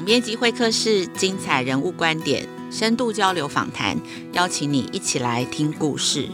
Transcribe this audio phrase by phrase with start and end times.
[0.00, 3.94] 总编辑会客室，精彩人物观点，深度交流访谈，
[4.32, 6.26] 邀请你一起来听故事。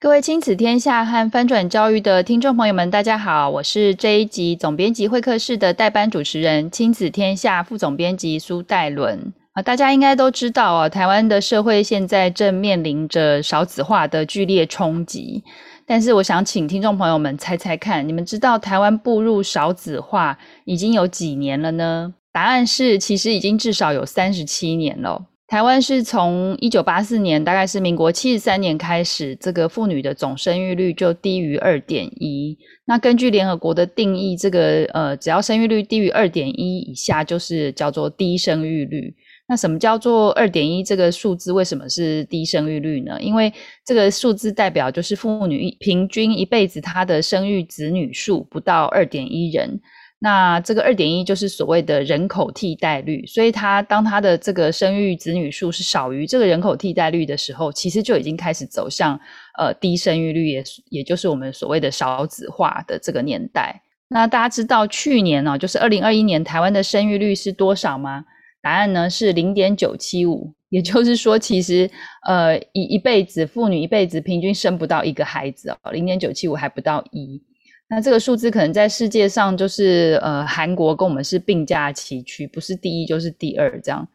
[0.00, 9.62] 各位亲子天下和翻转教育的听众朋友们，大家好，我是这一集总编辑会客室的代班主持人，亲子天下副总编辑苏戴伦啊。
[9.62, 15.42] 大家应该都知道啊，台湾的社会现在正面临着少子化的剧烈冲击。
[15.86, 22.14] 但是，我想请听众朋友们猜猜看，你们知道台湾步入少子化已经有几年了呢？
[22.32, 25.26] 答案是，其实已经至少有三十七年了。
[25.48, 32.56] 台湾是从一九八四年，大概是民国七十三年开始，这个妇女的总生育率就低于二点一。
[32.84, 39.12] 那根据联合国的定义，这个呃，只要生育率低于二点一以下，就是叫做低生育率。
[39.50, 41.50] 那什么叫做二点一这个数字？
[41.50, 43.20] 为什么是低生育率呢？
[43.20, 43.52] 因为
[43.84, 49.80] 这个数字代表就是妇女平均一辈子她的生育子女数不到二点一人。
[50.20, 59.18] 那这个二点一就是所谓的人口替代率，所以他当他的这个生育子女数是少于这个人口替代率的时候，其实就已经开始走向
[59.58, 63.82] 呃低生育率，也也就是我们所谓的少子化的这个年代。
[64.10, 68.24] 那大家知道去年呢、哦，就是二零二一年台湾的生育率是多少吗？
[68.62, 71.90] 答案呢是零点九七五，也就是说，其实
[72.26, 77.42] 呃一一辈子妇女一辈子平均生不到一个孩子哦，零点九七五还不到一。
[77.88, 84.06] 那这个数字可能在世界上就是呃，韩国跟我们是并驾齐驱，不是第一就是第二这样。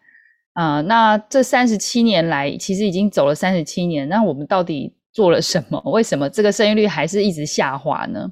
[0.53, 5.81] 啊、呃，那这三十七年来，其实已经走了三十七年，那我们到底做了什么？
[5.87, 8.31] 为什么这个生育率还是一直下滑呢？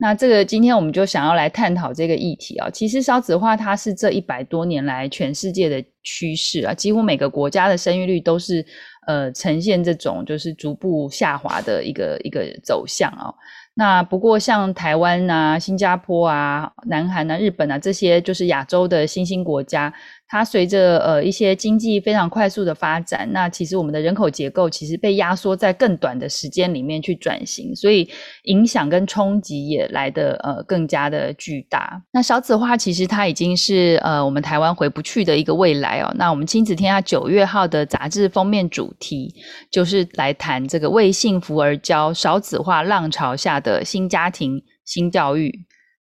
[0.00, 2.70] 那这个今天我们就想要来探讨这个议题啊。
[2.70, 8.64] 其实少子化它是这一百多年来全世界的趋势啊，几乎每个国家的生育率都是
[9.06, 13.28] 呃呈现这种就是逐步下滑的一个一个走向啊。
[13.74, 19.92] 那不过像台湾啊、新加坡啊、南韩啊、日本啊这些，就是亚洲的新兴国家。
[20.32, 28.08] 它随着呃一些经济非常快速的发展，那其实我们的人口结构其实被压缩在更短的时间里面去转型，所以
[28.44, 32.00] 影响跟冲击也来得呃更加的巨大。
[32.12, 36.14] 那少子化其实它已经是呃我们台湾回不去的一个未来哦。
[36.16, 39.34] 那我们亲子天下九月号的杂志封面主题
[39.68, 45.52] 就是来谈这个为幸福而教，少子化浪潮下的新家庭新教育。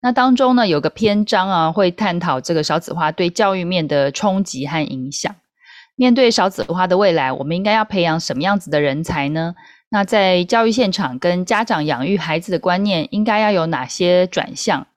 [0.02, 5.36] 那当中呢，有个篇章啊，会探讨这个少子化对教育面的冲击和影响。
[5.96, 9.56] 面对少子化的未来，我们应该要培养什么样子的人才呢？
[9.90, 14.88] 那在教育现场跟家长养育孩子的观念，应该要有哪些转向？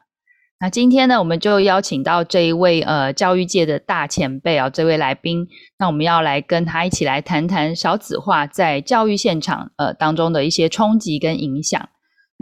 [0.60, 11.88] 那今天呢，我们就邀请到这一位呃教育界的大前辈啊，这位来宾，那我们要来跟他一起来谈谈少子化在教育现场呃当中的一些冲击跟影响。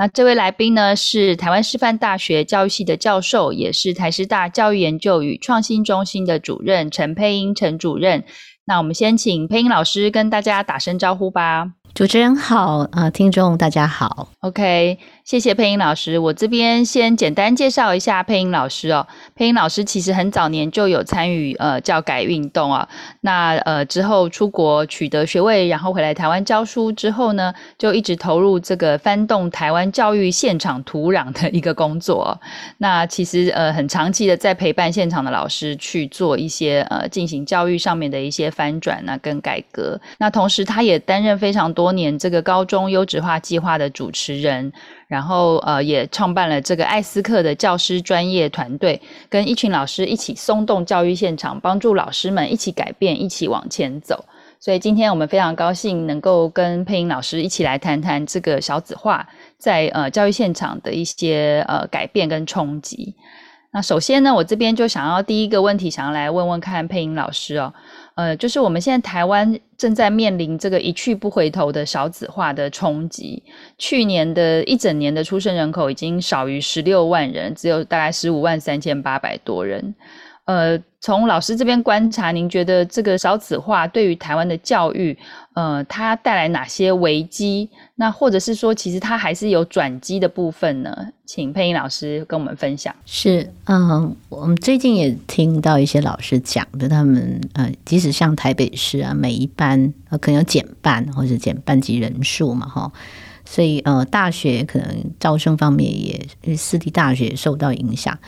[0.00, 8.24] 那这位来宾呢，是台湾师范大学教育系的教授，也是台师大教育研究与创新中心的主任陈佩英陈主任。
[8.64, 11.72] 那我们先请沛英老师跟大家打声招呼吧。
[11.92, 14.98] 主持人好，呃，听众大家好，OK。
[15.30, 19.06] 谢谢配音老师，我这边先简单介绍一下配音老师哦。
[19.36, 22.88] 配音老师其实很早年就有参与呃教改运动啊，
[23.20, 32.36] 那呃之后出国取得学位，然后回来台湾教书之后呢，就一直投入这个翻动台湾教育现场土壤的一个工作。
[32.78, 40.00] 那其实呃很长期的在陪伴现场的老师去做一些呃进行教育上面的一些翻转啊跟改革。
[40.18, 44.72] 那同时他也担任非常多年这个高中优质化计划的主持人。
[45.10, 54.25] 然后，呃，也创办了这个艾斯克的教师专业团队，跟一群老师一起松动教育现场，帮助老师们一起改变，一起往前走。
[54.60, 59.28] 所以今天我们非常高兴能够跟配音老师一起来谈谈这个小子化
[59.59, 63.16] 在呃教育现场的一些呃改变跟冲击。
[63.72, 67.72] 那首先呢，我这边就想要第一个问题，想要来问问看配音老师哦。
[68.20, 73.42] 呃，就是我们现在台湾正在面临这个一去不回头的少子化的冲击。
[73.78, 79.94] 去年的一整年的出生人口已经少于十六万人，只有大概十五万三千八百多人。
[80.50, 85.16] 呃，从老师这边观察，您觉得这个少子化对于台湾的教育，
[85.54, 87.70] 呃，它带来哪些危机？
[87.94, 90.92] 那或者是说，其实它还是有转机的部分呢？
[91.24, 92.92] 请配音老师跟我们分享。
[93.06, 102.91] 是，嗯，我们最近也听到一些老师讲的，他们呃，即使像台北市啊，每一班可能有减半或者减班级人数嘛，哈，
[103.44, 104.88] 所以呃，大学可能
[105.20, 108.18] 招生方面也私立大学也受到影响。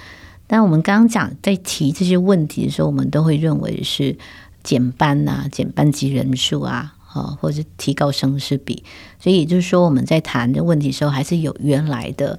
[0.53, 4.19] 但我们刚刚讲在提这些问题的时候，我们都会认为是，
[4.63, 8.85] 减班啊、减班级人数啊，啊，或者提高生师比。
[9.19, 12.39] 所以就是说，我们在谈这问题的时候，还是有原来的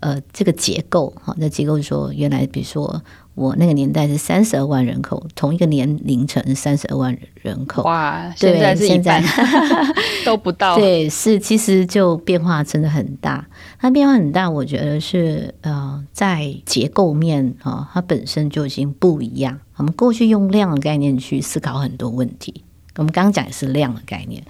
[0.00, 1.14] 呃这个结构。
[1.22, 3.00] 哈，那结构说，原来比如说。
[3.34, 7.82] 我那个年代是三十二万人口，同一个年龄层三十二万人口。
[7.84, 9.22] 哇，现在是现在
[10.24, 10.76] 都不到。
[10.76, 13.46] 对，是其实就变化真的很大。
[13.78, 19.58] 它变化很大，我觉得是呃，在结构面啊、哦，它本身就已经不一样。
[19.76, 22.62] 我们过去用量的概念去思考很多问题，
[22.96, 24.44] 我们刚刚讲的是量的概念。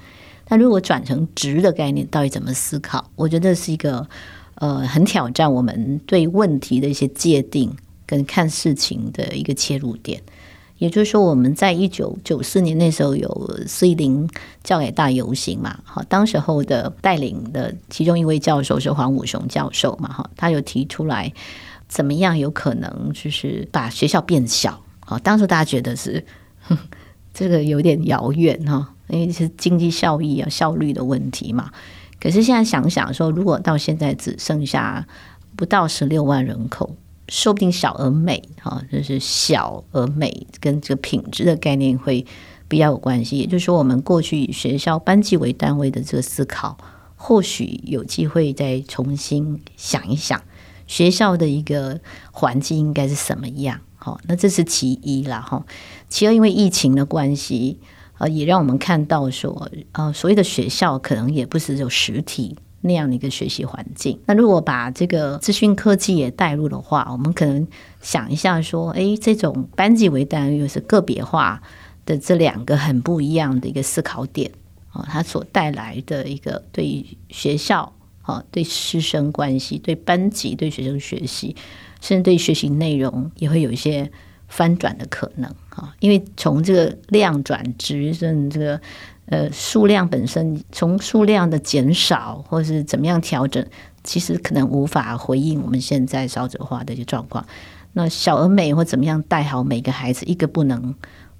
[0.45, 3.09] 但如果转成值的概念，到底怎么思考？
[3.15, 4.07] 我觉得是一个
[4.57, 7.75] 呃，很挑战我们对问题的一些界定。
[8.13, 10.21] 跟看事情的一个切入点，
[10.77, 14.29] 也就是说，我们在一九九四年那时候有 C 零
[14.63, 21.33] 教改大游行嘛，好，当时候的带领的其中一位教授是黄武雄教授嘛，哈，他有提出来
[21.89, 26.23] 怎么样有可能就是把学校变小，好，当时大家觉得是
[27.33, 31.73] 这个有点遥远哈，因为是经济效益啊效率的问题嘛，
[32.21, 35.07] 可是现在想想说，如果到现在只剩下
[35.57, 36.95] 不到十六万人口。
[37.29, 42.27] 说不定小而美，哈，就是小而美跟这个品质的概念会
[42.69, 43.39] 比较有关系。
[43.39, 46.77] 也就是说，我们过去以学校班级为单位的这个思考，
[47.17, 50.43] 或许有机会再重新想一想，
[50.87, 52.01] 学校的一个
[52.33, 53.81] 环境应该是什么样？
[53.97, 55.65] 好，那这是其一啦，哈。
[56.09, 57.79] 其二，因为疫情的关系，
[58.19, 62.57] 呃，也让我们看到说，呃，所谓的学校可能也不是有实体。
[62.85, 67.67] 那样的一个学习环境，那如果把这个资讯科技也带入的话，我们可能
[68.01, 71.63] 想一下说，哎，这种班级为单位又是个别化
[72.05, 74.51] 的这两个很不一样的一个思考点
[74.91, 77.93] 啊，它所带来的一个对学校
[78.23, 81.55] 啊、对师生关系、对班级、对学生学习，
[82.01, 84.11] 甚至对学习内容也会有一些
[84.49, 88.81] 翻转的可能啊，因为从这个量转质，甚至这个。
[89.27, 93.65] 呃，数量本身从数量的减少，或是怎么样调整，
[94.05, 97.47] 其实可能无法回应我们现在少子化的一些状况。
[97.93, 100.95] 那小而美或怎么样带好每个孩子，一个不能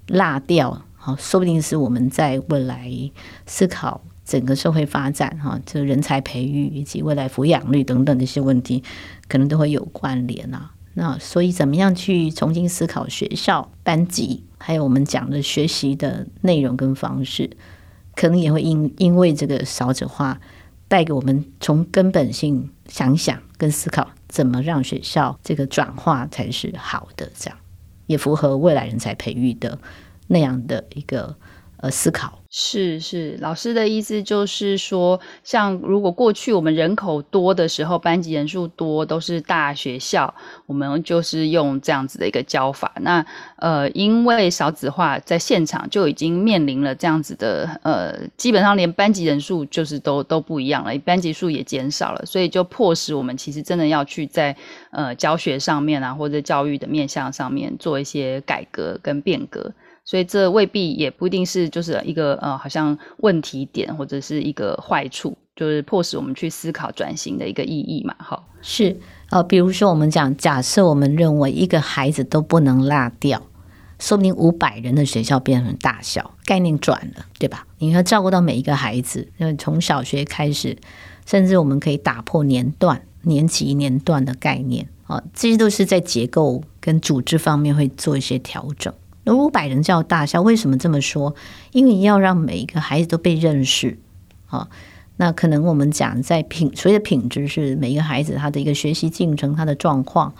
[0.07, 2.91] 落掉，好，说不定是我们在未来
[3.45, 8.83] 思考整个社会发展哈，这个人才培育以及未来抚养率等等的一些问题，
[9.27, 10.72] 可能都会有关联啊。
[10.93, 17.49] 那所以怎么样去重新思考学校班级，还有我们讲的学习的内容跟方式？
[18.15, 20.39] 可能也会因因为这个少子化
[20.87, 27.57] 带给我们从根本性想想跟思考，怎么让学校这个转化才是好的，这样
[28.05, 29.79] 也符合未来人才培育的
[30.27, 31.35] 那样的一个
[31.83, 32.39] 呃思考。
[32.49, 40.33] 是是，老师的意思就是说，像如果过去我们人口多的时候，班级人数多，都是大学校，
[40.67, 42.93] 我们就是用这样子的一个教法。
[43.01, 43.25] 那
[43.57, 54.55] 呃，因为少子化，在现场就已经面临了这样子的呃，基本上连班级人数就是都都不一样了，班级数也减少了，所以就迫使我们其实真的要去在
[54.91, 59.73] 呃教学上面啊，或者教育的面向上面做一些改革跟变革。
[60.05, 68.13] 所以这未必也不一定是就是一个呃，好像问题点或者是一个坏处，就是迫使我们去思考转型的一个意义嘛。
[68.17, 68.97] 好，是
[69.29, 73.41] 呃，比如说我们讲，假设我们认为一个孩子都不能落掉，
[73.97, 77.65] 说不定五百人的学校变成大小，概念转了，对吧？
[77.79, 80.77] 你要照顾到每一个孩子，因为从小学开始，
[81.25, 88.93] 甚至我们可以打破年段、年级、年段的概念啊，这些都是在结构跟组织方面会做一些调整。
[89.23, 91.35] 那五百人叫大校，为什么这么说？
[91.71, 93.97] 因为要让每一个孩子都被认识
[94.47, 94.67] 啊。
[95.17, 100.33] 那可能我们讲在品，所谓的品质是每一个孩子他的一个学习进程、他的状况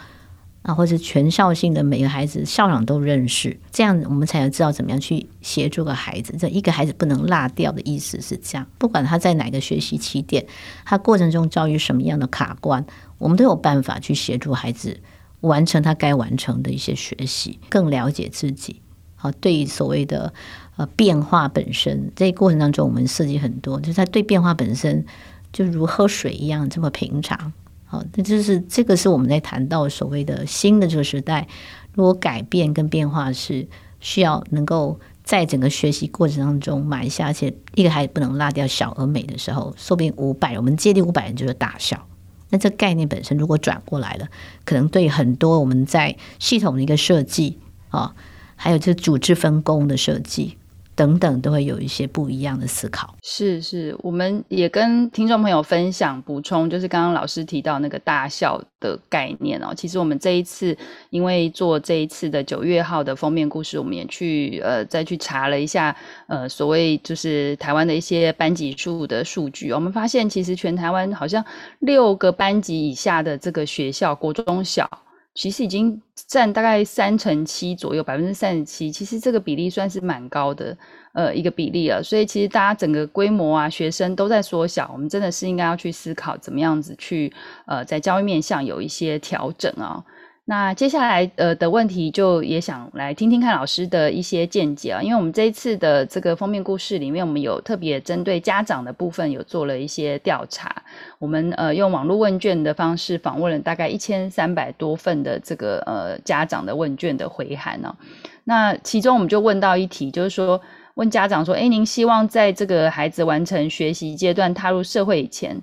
[0.64, 6.36] 啊，或者全校性的每个孩子校长都认识，这样我们才能知道怎么样去协助个孩子。
[6.40, 10.46] 这一个孩子不能落掉的意思是这样，不管他在哪个学习起点，
[10.84, 12.84] 他过程中遭遇什么样的卡关，
[13.20, 15.00] 我们都有办法去协助孩子。
[15.44, 18.82] 完成他该完成的一些学习，更了解自己。
[19.16, 20.34] 好，对于所谓的
[20.78, 25.06] 呃变化本身，这过程当中，我们设计很多，就是他对变化本身
[25.52, 27.52] 就如喝水一样这么平常。
[27.86, 31.48] 好，那就是这个是我们在谈到所谓的新的这个时代，
[31.94, 33.68] 如果改变跟变化是
[34.00, 42.08] 需要能够在整个学习过程当中埋下，而且一个孩子不能落掉小而美的时候，说不定五百，我们接近五百人就是大小。
[42.54, 44.28] 那这概念本身如果转过来了，
[44.64, 47.58] 可能对很多我们在系统的一个设计
[47.90, 48.14] 啊，
[48.56, 50.56] 还有这组织分工的设计，
[50.96, 53.16] 等等，都会有一些不一样的思考。
[53.24, 59.74] 是是，我们也跟听众朋友分享补充，就是刚刚老师提到那个大校的概念哦。
[59.76, 60.78] 其实我们这一次
[61.10, 65.96] 因为做这一次的九月号的封面故事，我们也去呃再去查了一下
[66.28, 71.44] 呃所谓就是台湾的一些班级数的数据，我们发现其实全台湾好像
[71.80, 74.90] 六个班级以下的这个学校，国中小。
[75.36, 80.78] 其实已经占大概三成七左右，百分之三十七，其实这个比例算是蛮高的，
[81.14, 82.04] 呃，一个比例了。
[82.04, 87.34] 所以其实大家整个规模啊，学生都在缩小，我们真的是应该要去思考怎么样子去，
[87.66, 90.04] 呃，在教育面向有一些调整啊。
[90.46, 100.84] 那接下来呃的问题，就也想来听听看老师的一些见解啊，因为我们这一次的这个封面故事里面，我们有特别针对家长的部分有做了一些调查，
[101.18, 107.96] 我们呃用网络问卷的方式访问了大概一千三百多份的这个呃家长的问卷的回函呢，
[108.44, 110.60] 那其中我们就问到一题，就是说
[110.96, 115.58] 问家长说，诶，您希望在这个孩子完成学习阶段踏入社会以前，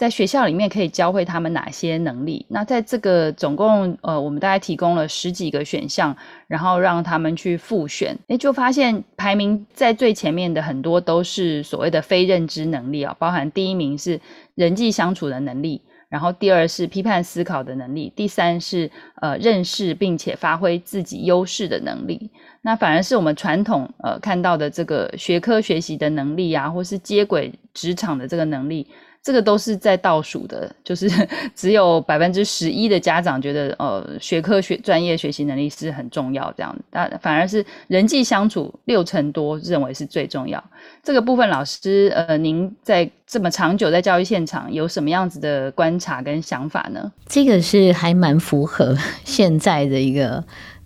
[0.00, 2.46] 在学校里面可以教会他们哪些能力？
[2.48, 6.16] 那在这个总共呃，我们大概提供了十几个选项，
[6.46, 14.18] 然后让他们去复选，诶，就发现排名在最前面的很多都是所谓的非认知能力啊，包含第一名是
[14.54, 18.90] 人际相处的能力，然后第二是批判思考的能力，第三是
[19.20, 22.30] 呃认识并且发挥自己优势的能力。
[22.62, 28.86] 那反而是我们传统呃看到的这个学科学习的能力啊，或是接轨职场的这个能力。
[29.22, 31.08] 这个都是在倒数的，就是
[31.54, 40.62] 只有百分之十一的家长觉得，呃，学科学专业学习能力是很重要，这样，但反而是人际相处六成多认为是最重要。
[41.02, 47.12] 这个部分，老师，呃，您在这么长久在教育现场，有什么样子的观察跟想法呢？
[47.26, 50.42] 这个是还蛮符合现在的一个。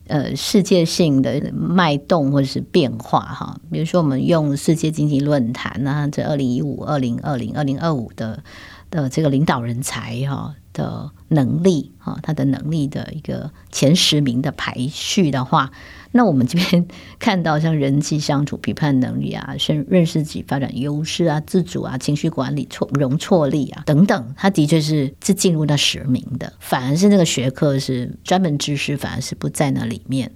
[0.07, 8.43] 呃，世界性的脉动或者是变化哈，比如说我们用世界经济论坛啊，这二零一五、二零二零、二零二五的
[8.91, 15.71] 的这个领导人才哈的能力哈，他的能力的一个前十名的排序的话。
[16.17, 16.87] 那我们这边
[17.19, 26.53] 看到像人际相处、批判能力啊、认认识自己、发展优势啊、自主啊、情绪管理、错容错力啊等等，他的确是是进入那十名的。
[26.61, 30.31] 反而是那个学科是专门知识，反而是不在那里面。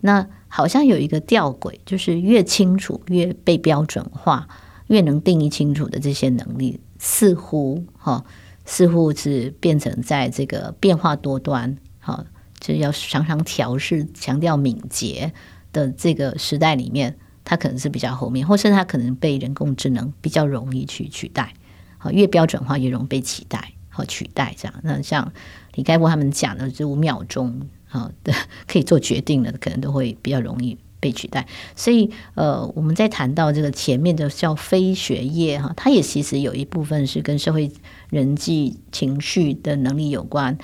[0.00, 4.46] 那好像有一个吊诡，就是越清楚、越被标准化、
[4.86, 8.24] 越能定义清楚的这些能力，似乎哈，
[8.70, 12.24] 似乎是变成在这个变化多端哈。
[12.60, 15.32] 就是要常常调试、强调敏捷
[15.72, 21.54] 的这个时代里面，它可能是比较后面，或是它可能被人工智能比较容易去取代。
[21.96, 24.74] 好，越标准化越容易被取代和取代这样。
[24.82, 25.32] 那像
[25.74, 28.34] 李开复他们讲的，这五秒钟啊的
[28.68, 31.46] 可以做决定的，可能都会比较容易被取代。
[31.74, 37.72] 所以呃，我们在谈到这个前面的叫非学业哈，它也其实有一部分是跟社会
[38.10, 40.56] 人际情绪的能力有关。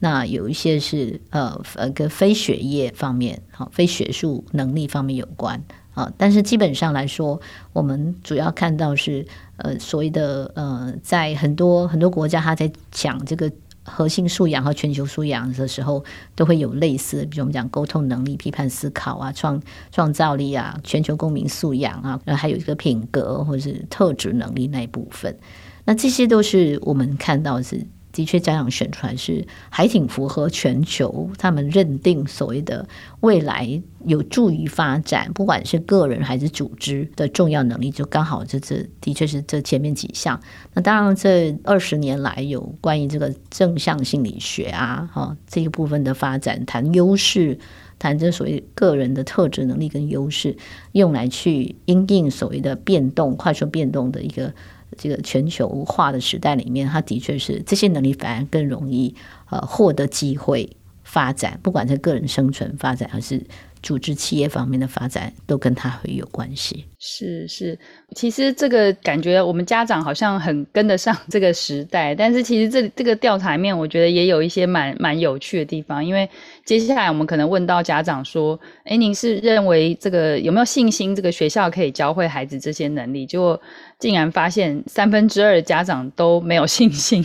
[0.00, 5.62] 那有一些是呃呃跟非学业方面，好，非学术能力方面有关
[5.94, 7.40] 啊，但是基本上来说，
[7.72, 9.24] 我们主要看到是
[9.56, 13.50] 呃所谓的呃，在很多很多国家，他在讲这个
[13.84, 19.62] 核心素养和全球素养的时候，都会有类似，比如我们讲沟通能力、批判思考啊、创
[19.92, 25.36] 创造力啊、全球公民素养啊，然后还有一个品格或者是特质能力那一部分，
[25.84, 27.86] 那这些都是我们看到是。
[28.14, 32.86] 的确，家长选出来是还挺符合全球他们认定所谓的
[33.20, 40.40] 未来有助于发展，不管是个人还是组织的重要能力，就刚好这这的确是这前面几项。
[40.74, 47.58] 那当然，这二十年来有关于这个正向心理学啊，哈这一部分的发展，谈优势，
[47.98, 50.56] 谈这所谓个人的特质能力跟优势，
[50.92, 54.54] 用来去因应所谓的变动、快速变动的一个。
[54.96, 59.14] 这个全球化的时代里面，他的确是这些能力反而更容易
[59.50, 63.44] 呃获得机会发展，不管是个人生存发展还是
[63.84, 66.84] 组织企业方面的发展，都跟他会有关系。
[66.98, 67.78] 是是，
[68.16, 76.28] 其实这个感觉我们家长好像很跟得上这个时代，但是其实这这个调查面，我觉得也有一些蛮蛮有趣的地方，因为。
[76.64, 81.14] 接下来我们可能问到家长说：“哎，您是认为这个有没有信心？
[81.14, 83.60] 这个学校可以教会孩子这些能力？”结果
[83.98, 87.22] 竟然发现三分之二的家长都没有信心，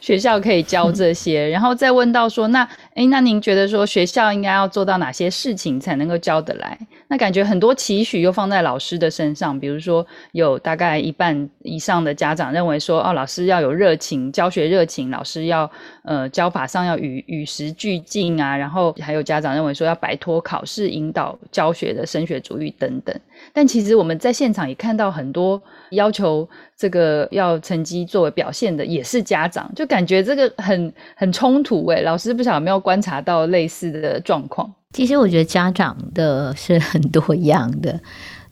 [0.00, 1.46] 学校可以教这些。
[1.50, 2.62] 然后再问到说：“那
[2.94, 6.78] 哎，那您觉得说学校应该要做到哪些事情？”才能够教得来。
[7.08, 15.70] 那感觉很多期许又放在老师的身上，比如说有大概一半以上的家长认为说，哦，老师要有热情，教学热情，老师要
[16.04, 23.14] 呃教法上要与与时俱进啊，然后还有家长认为说要摆脱考试引导教学的升学主义等等。
[23.52, 32.02] 但其实我们在现场也看到很多要求这个要成绩作为表现的，也是家长，就感觉这个很很冲突诶。
[32.02, 34.72] 老师不晓得有没有观察到类似的状况？
[34.92, 38.00] 其实我觉得家长的是很多样的。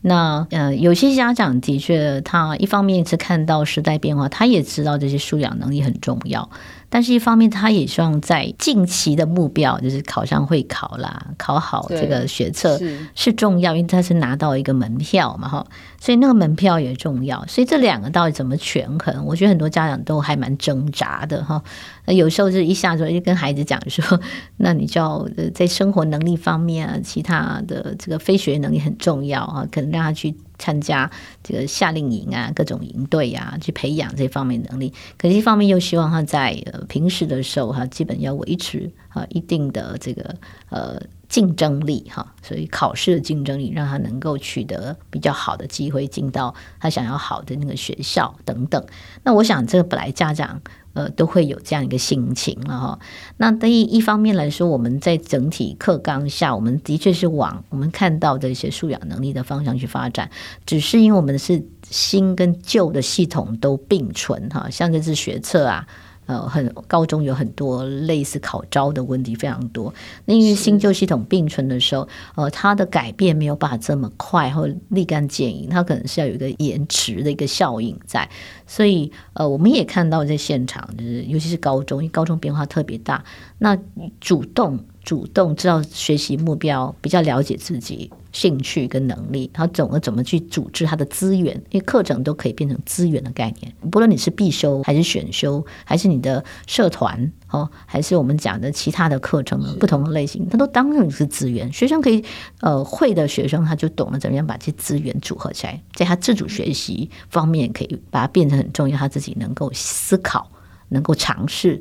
[0.06, 6.46] 那呃，有些家长的确，他一方面是看到时代变化，他也知道这些素养能力很重要。
[6.90, 15.66] 但是，一方面，他也希望在近期的目标，就是考上会考啦，考好这个学测是，是重要，因为他是拿到一个门票嘛，哈，
[15.98, 17.42] 所以那个门票也重要。
[17.48, 19.24] 所以这两个到底怎么权衡？
[19.24, 21.60] 我觉得很多家长都还蛮挣扎的，哈。
[22.06, 24.20] 那有时候就是一下子就跟孩子讲说，
[24.56, 30.34] 那你就要在生活能力方面啊，其他的这个非学能力很重要啊，可能让他去。
[30.56, 31.10] 参加
[31.42, 34.94] 这个夏令营啊，各种营队啊，去培养这方面能力。
[35.18, 40.32] 可是，一方面又希望他在呃平时的时候哈，基本要维持啊一定的这个
[40.70, 48.82] 呃竞争力哈，所以考试的竞争力让他能够取得比较好的机会，进到他想要好的那个学校等等。
[49.24, 50.62] 那我想，这个本来家长。
[50.94, 52.98] 呃，都会有这样一个心情了哈。
[53.36, 60.30] 那对于一方面来说，我们在整体课纲下，我们的确是往我们看到的一些素养能力的方向去发展。
[60.64, 65.86] 只是因为我们是新跟旧的系统都并存哈，像这次学测啊。
[66.26, 69.92] 呃，很高中有很多类似考招的问题非常多。
[70.24, 78.28] 那因为新旧系统并存的时候，呃，它的改变没有办法这么快或立竿见影，它可能是要有一个延迟的一个效应在。
[78.66, 83.24] 所以，呃，我们也看到在现场，就是尤其是高中，因为高中变化特别大，
[83.58, 83.78] 那
[84.20, 84.78] 主动。
[85.04, 93.72] 主动知道学习目标，比较了解自己兴趣跟能力，他懂得怎么去组织他的资源，因为课程都可以变成资源的概念。
[93.90, 101.72] 不论你是必修还是选修，还是你的社团哦，还是我们讲的其他的课程，不同的类型，他都当成是资源。
[101.72, 102.24] 学生可以
[102.60, 110.50] 呃会的学生，他就懂得怎么样把这些资源组合起来，在他自主学习方面，可以把它变成很重要，他自己能够思考，
[110.88, 111.80] 能够尝试，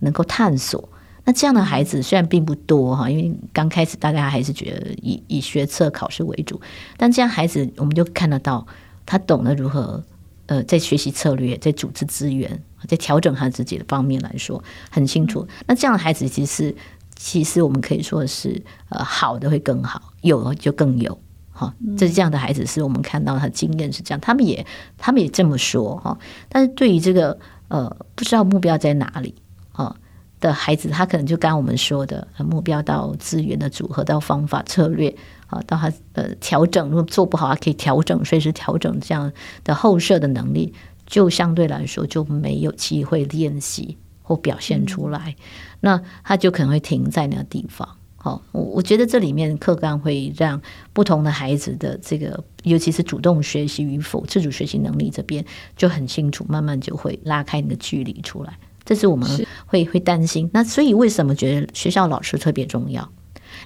[0.00, 0.88] 能够探索。
[1.24, 6.60] 那这样的孩子虽然并不多哈，因为刚开始大家还是觉得以以学测考试为主，
[6.96, 8.66] 但这样孩子我们就看得到
[9.06, 10.02] 他懂得如何
[10.46, 15.46] 呃在学习策略、在组织资源、在调整他自己的方面来说很清楚。
[15.66, 16.74] 那这样的孩子其实
[17.14, 21.16] 其实我们可以说是呃好的会更好，有就更有
[21.52, 21.72] 哈。
[21.96, 24.66] 这这样的孩子是我们看到他经验是这样，他们也
[24.98, 26.18] 他们也这么说哈。
[26.48, 29.36] 但是对于这个呃不知道目标在哪里
[29.70, 29.94] 啊？
[30.42, 35.14] 的孩子，他可能就刚我们说的目标到资源的组合到方法策略
[35.46, 40.74] 啊，到他呃调整，如果做不好，他可以调整，随时调整这样的后设的能力，
[41.06, 45.42] 就相对来说就没有机会练习或表现出来，嗯、
[45.80, 47.88] 那他就可能会停在那个地方。
[48.16, 50.60] 好，我我觉得这里面课纲会让
[50.92, 55.44] 不同的孩子的这个，尤其是主动学习与否、自主学习能力这边
[55.76, 58.56] 就很清楚，慢慢就会拉开你的距离出来。
[58.84, 59.28] 这是我们
[59.66, 63.02] 会会担心，那所以为什么觉得学校老师特别重要？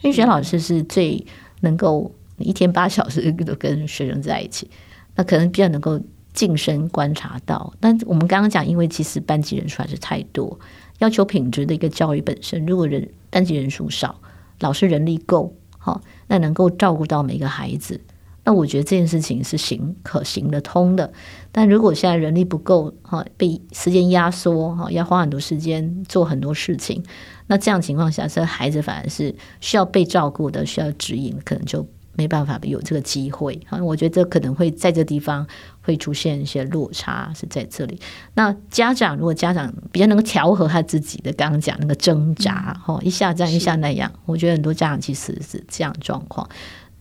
[0.02, 1.24] 因为学校老师是最
[1.61, 4.70] 能够一天八小时都跟学生在一起，
[5.14, 6.00] 那可能比较能够
[6.35, 7.72] 近身观察到。
[7.81, 10.59] 但我们刚刚讲，因为其实班级人数还是太多，
[10.98, 14.20] 要求品质的一个教育本身，如果人班级人数少，
[14.61, 18.00] 老师人力够，好，那能够照顾到每个孩子。
[18.46, 21.12] 那我觉得这件事情是行可行得通的，
[21.50, 27.02] 但如果现在人力不够，哈，被时间压缩，哈，要花很多时间做很多事情，
[27.48, 33.61] 那这样情况下，这孩子反而是需要被照顾的，需要指引，可能就没办法有这个机会。
[33.66, 35.44] 哈，我觉得这可能会在这地方
[35.82, 37.98] 会出现一些落差，是在这里。
[38.35, 46.48] 那家长如果家长比较能够调和他自己的，刚刚讲那个挣扎，哈，一下这样一下那样，我觉得很多家长其实是这样状况。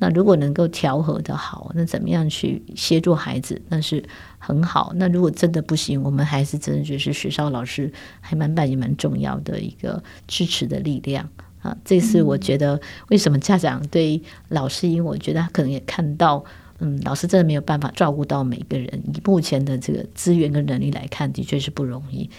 [0.05, 4.03] 那如果能够调和的好，那怎么样去协助孩子，那是
[4.37, 4.93] 很好。
[4.97, 7.91] 那如果真的不行，我们还是真的觉得是学校老师
[8.21, 11.27] 还蛮扮演蛮重要的一个支持的力量
[11.59, 11.75] 啊。
[11.83, 16.45] 这是我觉得为什么家长对老师，因为我觉得他可能也看到，
[16.77, 19.01] 嗯，老师真的没有办法照顾到每个人。
[19.11, 22.29] 以目前的这个资源跟能力来看，的确是不容易。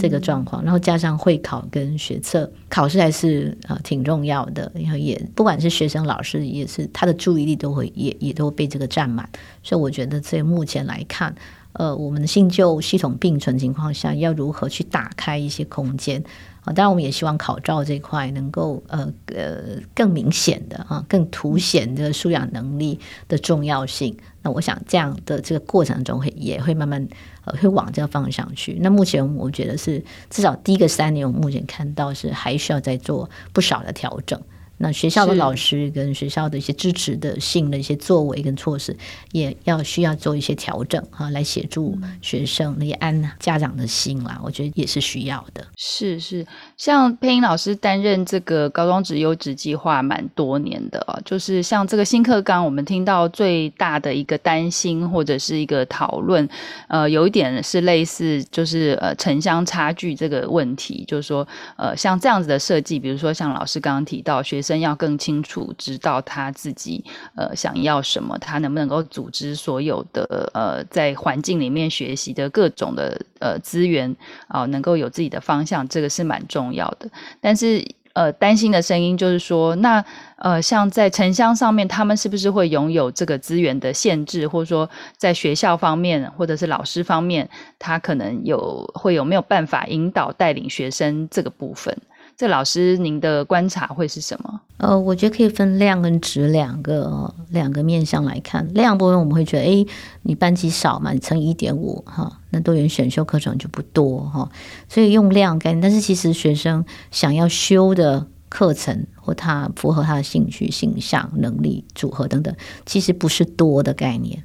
[0.00, 9.28] 这个状况，然后加上会考跟学测考试还是呃挺重要的，然后也不管是学生老师也是他的注意力都会也也都被这个占满，
[9.62, 11.34] 所以我觉得在目前来看，
[11.72, 16.22] 呃，我们的新旧系统并存情况下，要如何去打开一些空间
[16.62, 16.72] 啊？
[16.72, 24.16] 当然，我们也希望考照这块能够呃呃更明显的啊，更凸显这个素养能力的重要性。
[24.42, 27.06] 那我想这样的这个过程中会也会慢慢
[27.44, 28.78] 呃会往这个方向去。
[28.80, 34.40] 那目前我觉得是至少第一个三年，我目前看到是还需要再做不少的调整。
[34.82, 38.96] 那学校的老师跟学校的一些支持的性的一些作为跟措施，
[39.32, 44.40] 也要需要做一些调整哈，来协助学生，也安家长的心啦。
[44.42, 45.62] 我觉得也是需要的。
[45.76, 46.46] 是是，
[46.78, 56.48] 像配音老师担任这个高中职优质计划蛮多年的哦，就是像这个新课纲，我们听到最大的一个担心或者是一个讨论，
[56.88, 64.69] 呃，有一点是类似就是呃城乡差距这个问题，就是说呃像这样子的设计，比如说像老师刚刚提到学生。
[64.78, 67.04] 要更清楚知道他自己
[67.34, 74.14] 呃想要什么，他能不能够组织所有的呃在环境里面学习的各种的呃资源
[74.48, 77.10] 啊、能够有自己的方向，这个是蛮重要的。
[77.40, 80.04] 但是呃担心的声音就是说，那
[80.36, 91.96] 呃像在城乡上面，他们是不是会拥有这个资源的限制，或者说在学校方面或者是老师方面，他可能有会有没有办法引导带领学生这个部分？
[92.40, 94.62] 这老师，您的观察会是什么？
[94.78, 98.66] 呃，我觉得可以分量跟质两个两个面向来看。
[98.72, 99.86] 量部分我们会觉得，哎，
[100.22, 104.50] 你班级少嘛，你乘一点五哈，那多元选修课程就不多哈，
[104.88, 105.82] 所以用量概念。
[105.82, 114.42] 但是其实学生想要修的课程或他符合他的兴趣、形象、能力组合等等，其实不是多的概念。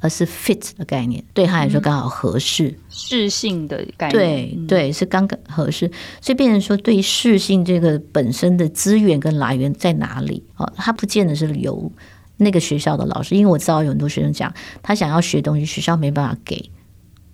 [0.00, 10.42] 而是 fit 的概念，对他来说刚好合适，适、嗯、性的概念，对对，是刚刚合适，所以变成说，对于适性这个本身的资源跟来源在哪里？
[10.56, 11.92] 哦，他不见得是由
[12.38, 16.70] 那个学校的老师，因为我知道有很多学生讲，他想要学东西，学校没办法给，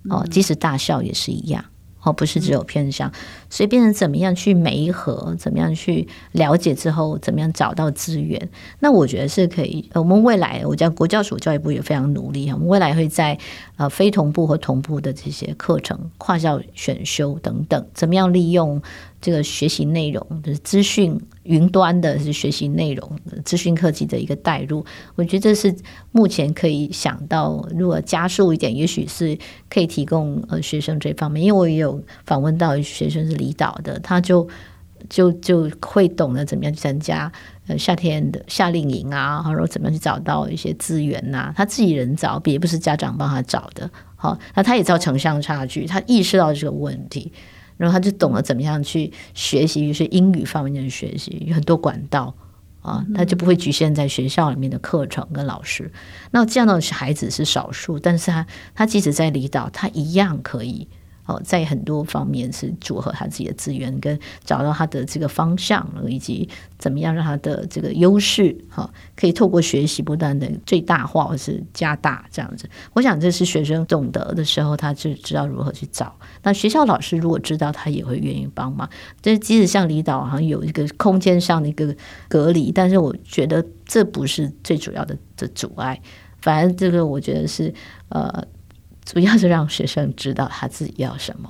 [0.09, 1.63] 哦，即使大校也是一样。
[2.03, 3.11] 哦，不是只有偏向，
[3.49, 8.49] 所以变成怎么样去媒合，怎么样去了解之后，怎么样找到资源？
[8.79, 9.89] 那我觉得是可以。
[9.93, 13.37] 我们未来，我讲国教署教育部也非常努力，我们未来会在
[13.75, 18.81] 呃非同步和同步的这些课程、跨校选修等等，怎么样利用。
[19.19, 25.75] 这个学习内容就是资讯云端的，是学习内容资讯科技的一个带入，我觉得这是
[26.11, 29.37] 目前可以想到，如果加速一点，也许是
[29.69, 31.43] 可以提供呃学生这方面。
[31.43, 34.47] 因为我也有访问到学生是离岛的，他就
[35.09, 37.31] 就就会懂得怎么样去参加
[37.65, 43.89] 呃夏天的夏令营啊，然后怎么样去找到一些资源呐、啊，他自己人找，也不是家长帮他找的。
[44.15, 47.31] 好，那他也知道城乡差距，他意识到这个问题。
[47.77, 52.35] 然后他就懂得怎么样去学习，于是英语方面的学习有很多管道
[52.81, 55.91] 啊，他就不会局限在学校里面的课程跟老师。
[56.31, 60.87] 那这样的孩子是少数，但是他他即使在离岛，他一样可以。
[61.27, 72.69] 哦，在很多方面是组合他自己的资源，跟找到他的这个方向，以及怎么样让他的这个优势哈，可以透过学习不断的最大化或是加大这样子。
[72.93, 76.15] 我想这是学生懂得的时候，他就知道如何去找。
[76.43, 78.89] 那学校老师如果知道，他也会愿意帮忙。
[79.21, 81.93] 就是即使像离岛好像有一个空间上的一个
[82.29, 86.01] 隔离，但是我觉得这不是最主要的的阻碍。
[86.41, 87.73] 反而这个我觉得是
[88.07, 88.47] 呃。
[89.07, 91.49] 主要是让学生知道他自己要什么，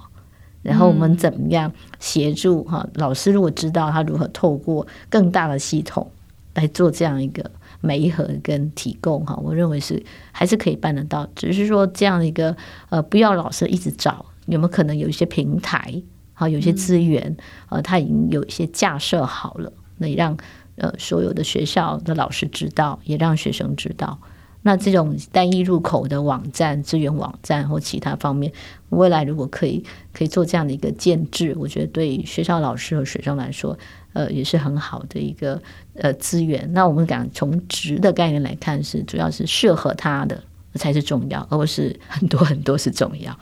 [0.62, 2.88] 然后我们怎么样协助哈？
[2.94, 6.12] 老师如果知道他如何透过更大的系统
[6.54, 7.50] 来做这样一个
[7.82, 11.28] 媒合跟提供哈，我认为是还是可以办得到。
[11.36, 12.56] 只是说这样一个
[12.90, 16.00] 呃，不要老师一直找，有没有可能有一些平台
[16.34, 17.36] 好，有些资源
[17.70, 20.38] 呃，他已经有一些架设好了，那也让
[20.76, 24.20] 呃所有的学校的老师知道，也让学生知道。
[24.68, 28.52] 那这种单一入口的网站、资源网站或其他方面，
[28.90, 33.78] 未来如果可以可以做这样的一个建制，我觉得对学校老师和学生来说，
[34.12, 35.62] 呃，也是很好的一个
[35.96, 36.70] 呃资源。
[36.74, 43.34] 那我们讲从值的概念来看，是主要是适合他的才是重要，而不是很多很多是重要。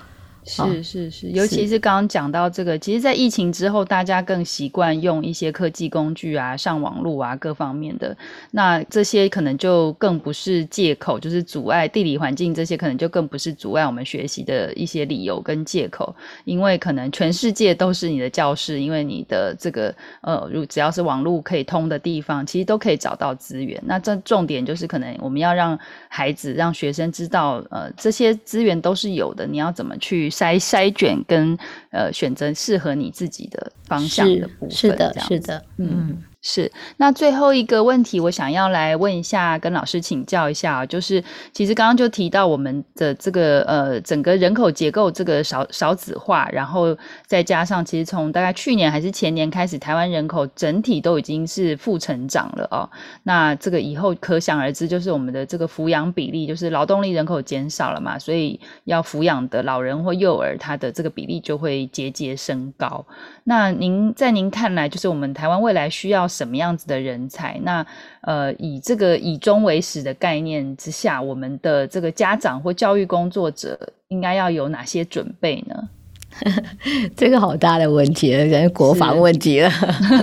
[0.45, 8.15] 是是是，尤其是刚刚讲到这个，其实，在疫情之后，大家更习惯用一些科技工具啊，上网络啊，各方面的。
[8.51, 16.15] 那这些可能就更不是借口，就是阻碍地理环境这些，可能就更不是阻碍我们学习的一些理由跟借口。
[16.43, 23.81] 因为可能全世界都是你的教室，因为你的这个呃，如只要是网络可以通的地方，其实都可以找到资源。
[23.83, 25.75] 那这重点就是，可能我们要让
[26.07, 30.29] 孩子、让学生知道，呃，这些资源都是有的，你要怎么去。
[30.35, 31.57] 筛筛选跟
[31.91, 36.21] 呃选择适合你自己的方向的部分，是的，是的，嗯。
[36.47, 52.87] 是，那最后一个问题，我想要来问一下，跟老师请教一下啊，就是其实刚刚就提到我们的这个呃整个人口结构这个少少子化，然后再加上其实从大概去年还是前年开始，台湾人口整体都已经是负成长了哦。
[53.23, 63.03] 那这个以后可想而知，就是我们的这个抚养比例，就是劳动力人口减少了嘛，所以要抚养的老人或幼儿，他的这个比例就会节节升高。
[63.45, 67.57] 那您在您看来，就是我们台湾未来需要什么样子的人才？
[67.63, 67.85] 那
[68.21, 75.89] 呃，以这个以终为始的概念之下，我们的这个家长或教育工作者应该要有哪些准备呢？
[77.15, 79.71] 这个好大的问题了，感觉国防问题了。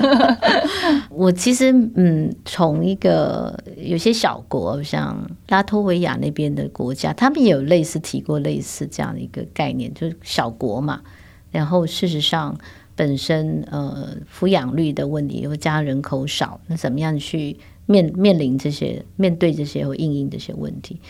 [1.09, 5.16] 我其实嗯，从一个有些小国，像
[5.48, 11.01] 拉脱维亚那边的国家，他们也有类似提过类似这样的一个概念，就是小国嘛。
[11.51, 12.55] 然后事实上。
[12.94, 21.00] 本身呃，抚养率的问题，又加人口少，那怎么样去面面临这些、面对这些或应应这些问题？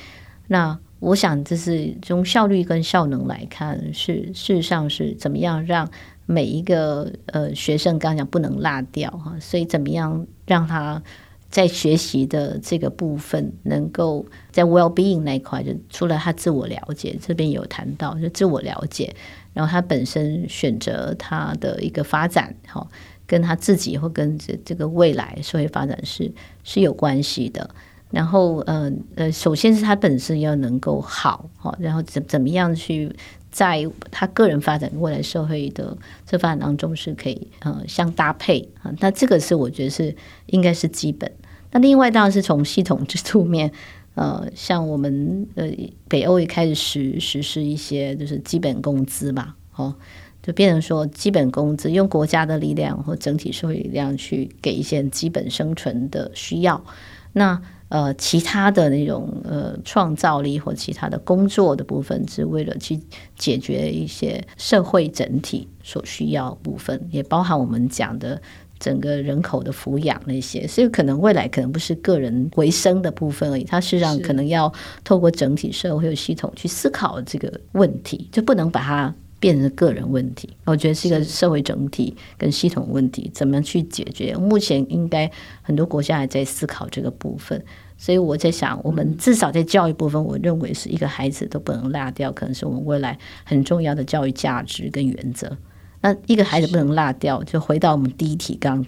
[0.46, 5.90] 那我想，这是从效率跟效能来看，是事实上是怎么样让
[6.26, 11.02] 每一个呃学生，刚刚讲不能落掉哈，所以怎么样让他
[11.50, 19.14] 在学习的这个部分，能够在 well being 那一块，就除了他自我了解，这边有谈到就自我了解。
[19.52, 22.86] 然后他本身选择他的一个发展，哈，
[23.26, 26.32] 跟他自己或跟这这个未来社会发展是
[26.64, 27.68] 是有关系的。
[28.10, 33.10] 然后，呃呃，首先是他本身要能够好，哈，然后怎怎么样去
[33.50, 38.92] 在他个人发展未来社会的这发展当中是可以呃相搭配啊。
[39.00, 40.14] 那这个是我觉得是
[40.46, 41.30] 应该是基本。
[41.70, 43.72] 那另外当然是从系统制度面。
[44.14, 45.70] 呃，像我们呃
[46.09, 49.94] 北欧也开始实实施一些就是基本工资吧，哦，
[50.42, 56.85] 就变成说基本工资用国家的力量或整体社会力量去给一些基本生存的需要。
[57.33, 63.01] 那呃其他的那种呃创造力或其他的工作的部分，是为了去
[63.37, 68.42] 解决一些社会整体所需要部分，也包含我们讲的。
[68.82, 74.70] 整个人口的抚养那些，所以可能未来可能不是个人维生的部分而已，它实际上可能要
[75.04, 80.50] 透过整体社会系统去思考这个问题，就不能把它变成个人问题。
[80.64, 84.34] 我觉得是一个社会整体跟系统问题，怎么去解决？
[84.34, 85.30] 目前应该
[85.62, 87.64] 很多国家还在思考这个部分，
[87.96, 95.56] 所以我在想，我们至少在教育部分，我认为是一个孩子都不能落掉，可能是我们未来很重要的教育价值跟原则。
[96.02, 98.84] 那一个孩子不能落掉，就回到我们第一题，刚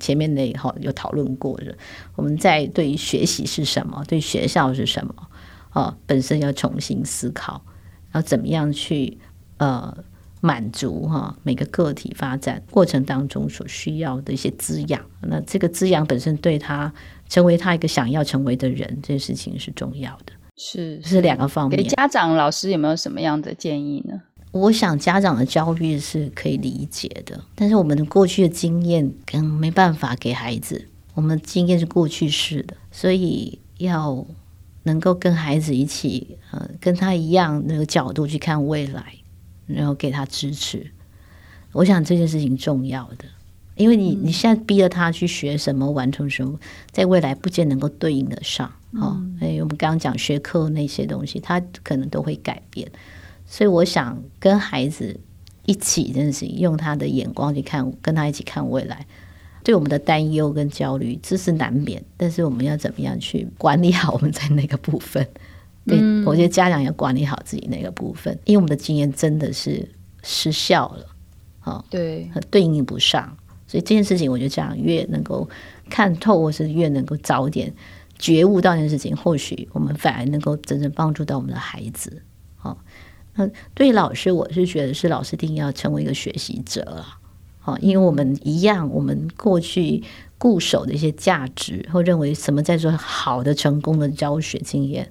[0.00, 1.76] 前面那一号有讨论过的，
[2.16, 5.14] 我们在对于学习是什么，对学校是什么
[5.70, 7.60] 啊，本身要重新思考，
[8.10, 9.18] 然后怎么样去
[9.58, 9.94] 呃
[10.40, 15.04] 满足哈每个个体发展过程当中所需要的一些滋养。
[15.20, 16.90] 那这个滋养本身对他
[17.28, 20.32] 成为他一个想要成为的人，这件事情是重要的。
[20.56, 21.76] 是是两个方面。
[21.76, 24.22] 给家长老师有没有什么样的建议呢？
[24.54, 30.86] 我想家长的焦虑是可以理解的，但是我们的过去的经验可能没办法给孩子。
[31.14, 34.24] 我们的经验是过去式的，所以要
[34.84, 39.14] 能够跟孩子一起，呃，跟他一样那个角度去看未来，
[39.66, 40.86] 然后给他支持。
[41.72, 43.24] 我想这件事情重要的，
[43.74, 46.56] 因为你你现在逼着他去学什么、完成什么，
[46.92, 48.72] 在未来不见能够对应得上。
[48.92, 52.88] 哦，哎，我们刚刚讲学科那些东西，他可能都会改变。
[53.46, 55.18] 所以我想跟孩子
[55.64, 59.06] 一起认识，用他的眼光去看，跟他一起看未来。
[59.62, 62.04] 对我们的担忧跟焦虑，这是难免。
[62.18, 65.26] 但是我们要怎么样去管理好我们在那个部分？
[65.86, 69.88] 对，我觉得家长要管理好自己那个部分，因为我们的经验真的是
[70.22, 71.06] 失效了，
[71.64, 73.36] 哦，对，对应不上。
[73.66, 75.48] 所以这件事情，我觉得家长越能够
[75.88, 77.72] 看透，或是越能够早点
[78.18, 82.22] 觉悟到这件事情，或许我们反而能够真正帮助到我们的孩子，
[82.60, 82.76] 哦。
[83.36, 87.18] 那对老师，我是觉得是老师一定要成为一个学习者啊，
[87.58, 90.02] 好，因为我们一样，我们过去
[90.38, 95.10] 固守的一些价值，或认为什么叫做好的、成功的教学经验，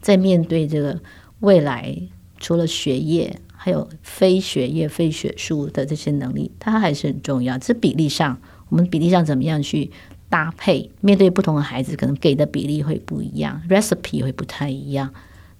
[0.00, 1.00] 在面对这个
[1.40, 1.96] 未来，
[2.38, 7.56] 除了学业，还有非学业、非学术的这些能力，它还是很重要。
[7.58, 9.90] 这比例上，我们比例上怎么样去
[10.28, 10.90] 搭配？
[11.00, 15.12] 面对不同的孩子，可能给的比例会不一样，recipe 会不太一样。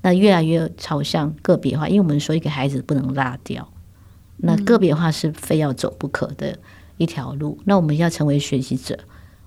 [0.03, 3.71] 那越来越朝向个别化，因为我们说一个孩子不能落掉，
[4.39, 6.59] 那个别化是非要走不可的
[6.97, 7.59] 一条路。
[7.65, 8.99] 那我们要成为学习者，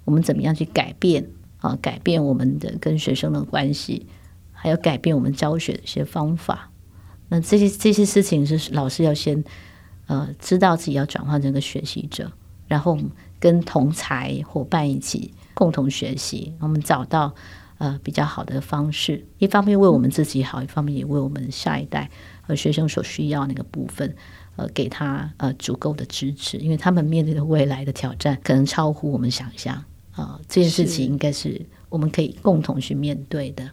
[0.05, 1.77] 我们怎么样去改变啊？
[1.81, 4.05] 改变我们的跟学生的关系，
[4.51, 6.69] 还有改变我们教学的一些方法。
[7.29, 9.43] 那这些这些事情是老师要先
[10.05, 12.31] 呃知道自己要转换成个学习者，
[12.67, 12.95] 然后
[13.39, 17.33] 跟同才伙伴一起共同学习，我们找到
[17.77, 22.09] 呃比较好的方式，一方面为我们自己好，一方面也为我们下一代
[22.41, 24.15] 和学生所需要那个部分，
[24.55, 29.75] 呃，给他呃足够的支持，因为他们面对的未来的挑战可能超乎我们想象。
[30.11, 31.59] 啊，呃，这件事情应该是
[31.89, 33.69] 我们可以共同去面对的。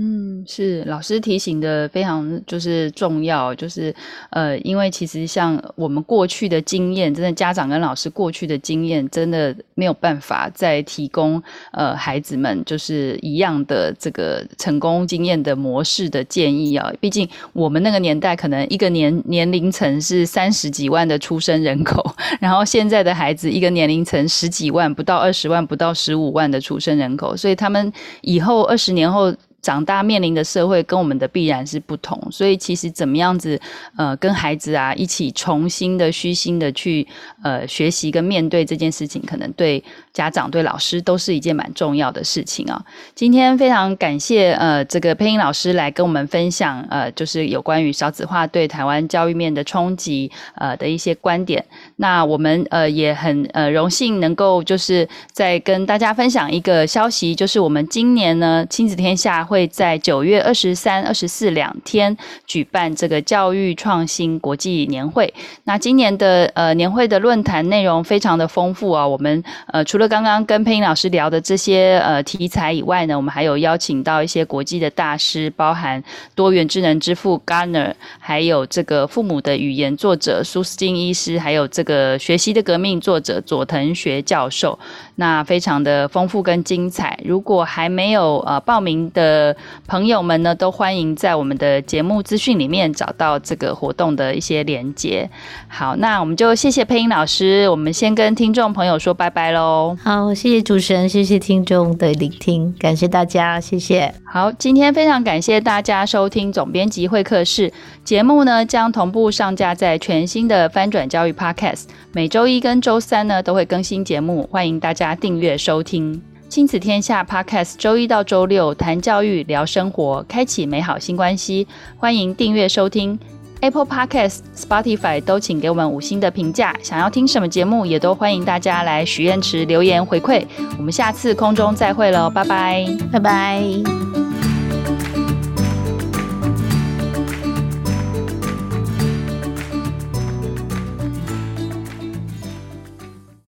[0.00, 3.92] 嗯，是老师提醒的非常就是重要，就是
[4.30, 16.92] 呃，因为其实像我们过去的经验，真的家长跟老师过去的经验，真的没有办法再提供呃孩子们就是一样的这个成功经验的模式的建议啊。
[17.00, 29.34] 毕竟我们那个年代可能一个年年龄层是三十几万的出生人口， 然后现在的孩子一个年龄层十几万，不到二十万，不到十五万的出生人口，所以他们以后二十年后。
[29.68, 33.60] 长大面临的社会跟我们的必然是不同，所以其实怎么样子，
[33.98, 37.06] 呃，跟孩子啊一起重新的虚心的去
[37.42, 42.82] 呃学习跟面对这件事情，可能对家长对老师都是一件蛮重要的事情啊。
[43.14, 51.62] 今天非常感谢呃这个配音老师来跟我们分享呃就是有关于少子化对台湾教育面的冲击呃的一些观点。
[51.96, 59.44] 那我们呃也很呃荣幸能够就是再跟大家分享一个消息，就是我们今年呢亲子天下。
[59.48, 62.16] 会会在九月二十三、二十四两天
[62.46, 65.34] 举办这个教育创新国际年会。
[65.64, 69.04] 那今年的呃年会的论坛内容非常的丰富啊。
[69.04, 76.00] 我们呃除了刚刚跟佩英老师聊的这些呃题材以外呢，我们还有邀请到一些国际的大师，包含
[76.36, 84.78] 多元智能之父 Gardner，还有这个父母的语言作者苏斯金医师，还有这个学习的革命作者佐藤学教授。
[85.16, 87.18] 那非常的丰富跟精彩。
[87.24, 89.37] 如果还没有呃报名的
[89.86, 95.28] 朋友们呢，都欢迎在我们的节目资讯里面找到这个活动的一些连接。
[95.66, 99.96] 好，那我们就谢谢配音老师，我们先跟听众朋友说拜拜喽。
[100.02, 104.14] 好，谢谢主持人，谢谢听众的聆听，感谢大家，谢谢。
[104.24, 107.72] 好，今天非常感谢大家收听总编辑会客室
[108.04, 115.08] 节目呢，将同步上架在全新的翻转教育 Podcast，每周一跟周三呢都会更新节目，欢迎大家。
[115.18, 121.66] 订阅收听亲子天下 Podcast，周一到周六谈教育、聊生活，开启美好新关系。
[121.98, 123.18] 欢迎订阅收听
[123.60, 126.74] Apple Podcast、Spotify 都请给我们五星的评价。
[126.82, 130.42] 想要听什么节目，也都欢迎大家来许愿池留言回馈。
[130.78, 134.27] 我们下次空中再会喽，拜拜，拜拜。